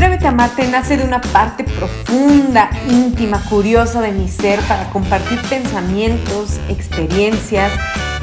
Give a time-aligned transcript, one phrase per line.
[0.00, 5.38] Atrévete a amarte nace de una parte profunda, íntima, curiosa de mi ser para compartir
[5.50, 7.70] pensamientos, experiencias,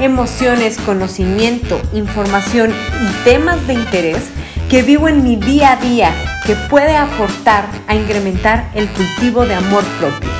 [0.00, 4.24] emociones, conocimiento, información y temas de interés
[4.68, 6.10] que vivo en mi día a día
[6.44, 10.30] que puede aportar a incrementar el cultivo de amor propio.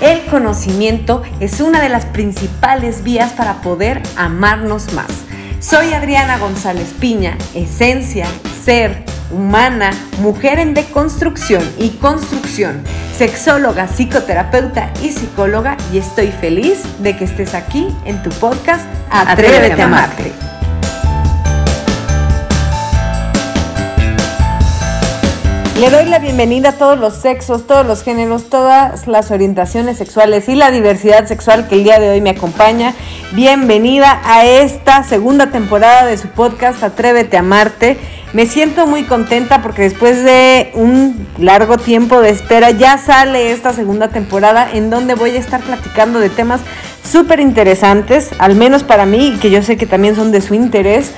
[0.00, 5.12] El conocimiento es una de las principales vías para poder amarnos más.
[5.60, 8.26] Soy Adriana González Piña, esencia,
[8.64, 9.90] ser, humana,
[10.20, 12.82] mujer en deconstrucción y construcción,
[13.16, 19.82] sexóloga, psicoterapeuta y psicóloga y estoy feliz de que estés aquí en tu podcast Atrévete,
[19.82, 20.32] a amarte.
[25.80, 30.48] Le doy la bienvenida a todos los sexos, todos los géneros, todas las orientaciones sexuales
[30.48, 32.94] y la diversidad sexual que el día de hoy me acompaña.
[33.30, 37.96] Bienvenida a esta segunda temporada de su podcast Atrévete a amarte.
[38.34, 43.72] Me siento muy contenta porque después de un largo tiempo de espera ya sale esta
[43.72, 46.60] segunda temporada en donde voy a estar platicando de temas
[47.02, 51.12] súper interesantes, al menos para mí, que yo sé que también son de su interés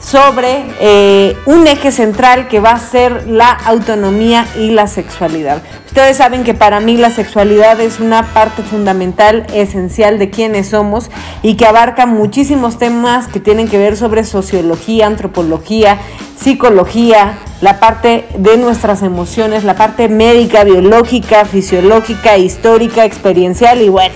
[0.00, 5.62] sobre eh, un eje central que va a ser la autonomía y la sexualidad.
[5.86, 11.10] Ustedes saben que para mí la sexualidad es una parte fundamental, esencial de quienes somos
[11.42, 15.98] y que abarca muchísimos temas que tienen que ver sobre sociología, antropología,
[16.38, 24.14] psicología, la parte de nuestras emociones, la parte médica, biológica, fisiológica, histórica, experiencial y bueno,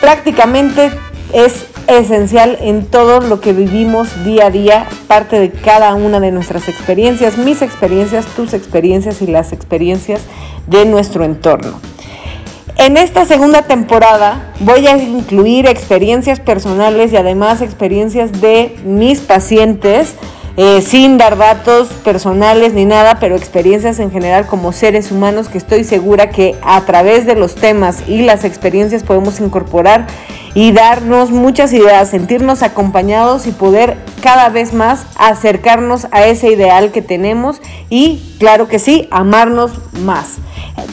[0.00, 0.90] prácticamente
[1.32, 6.30] es esencial en todo lo que vivimos día a día, parte de cada una de
[6.30, 10.22] nuestras experiencias, mis experiencias, tus experiencias y las experiencias
[10.66, 11.80] de nuestro entorno.
[12.76, 20.14] En esta segunda temporada voy a incluir experiencias personales y además experiencias de mis pacientes,
[20.56, 25.58] eh, sin dar datos personales ni nada, pero experiencias en general como seres humanos que
[25.58, 30.06] estoy segura que a través de los temas y las experiencias podemos incorporar
[30.54, 36.92] y darnos muchas ideas, sentirnos acompañados y poder cada vez más acercarnos a ese ideal
[36.92, 37.60] que tenemos
[37.90, 39.72] y claro que sí, amarnos
[40.02, 40.36] más.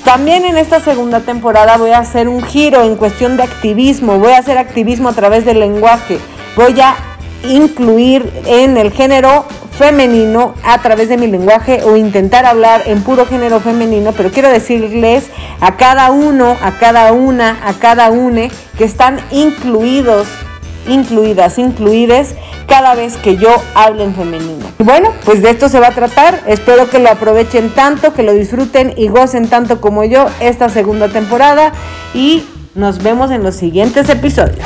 [0.03, 4.31] También en esta segunda temporada voy a hacer un giro en cuestión de activismo, voy
[4.31, 6.17] a hacer activismo a través del lenguaje,
[6.55, 7.10] voy a
[7.43, 13.25] incluir en el género femenino a través de mi lenguaje o intentar hablar en puro
[13.25, 15.25] género femenino, pero quiero decirles
[15.59, 20.27] a cada uno, a cada una, a cada une que están incluidos,
[20.87, 22.35] incluidas, incluides
[22.67, 24.65] cada vez que yo hable en femenino.
[24.79, 26.41] Y bueno, pues de esto se va a tratar.
[26.47, 31.09] Espero que lo aprovechen tanto, que lo disfruten y gocen tanto como yo esta segunda
[31.09, 31.73] temporada
[32.13, 32.43] y
[32.75, 34.63] nos vemos en los siguientes episodios.